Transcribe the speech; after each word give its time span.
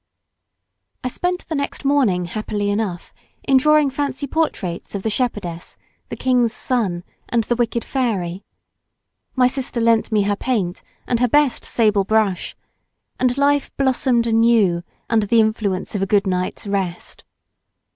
I 1.03 1.09
spent 1.09 1.47
the 1.47 1.53
next 1.53 1.85
morning 1.85 2.25
happily 2.25 2.71
enough 2.71 3.13
in 3.43 3.57
drawing 3.57 3.91
fancy 3.91 4.25
portraits 4.25 4.95
of 4.95 5.03
the 5.03 5.11
shepherdess, 5.11 5.77
the 6.09 6.15
king's 6.15 6.51
son, 6.53 7.03
and 7.29 7.43
the 7.43 7.55
wicked 7.55 7.83
fairy. 7.85 8.43
My 9.35 9.45
sister 9.45 9.79
lent 9.79 10.11
me 10.11 10.23
her 10.23 10.35
paint, 10.35 10.81
and 11.05 11.19
her 11.19 11.27
best 11.27 11.63
sable 11.63 12.03
brush, 12.03 12.55
and 13.19 13.37
life 13.37 13.69
blossomed 13.77 14.25
anew 14.25 14.81
under 15.07 15.27
the 15.27 15.39
influence 15.39 15.93
of 15.93 16.01
a 16.01 16.07
good 16.07 16.25
night's 16.25 16.65
rest. 16.65 17.23